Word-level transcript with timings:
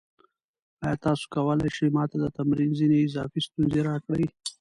ایا 0.85 1.01
تاسو 1.05 1.23
کولی 1.33 1.69
شئ 1.75 1.87
ما 1.95 2.03
ته 2.09 2.17
د 2.19 2.25
تمرین 2.37 2.71
ځینې 2.79 2.97
اضافي 3.07 3.39
ستونزې 3.47 3.81
راکړئ؟ 3.89 4.25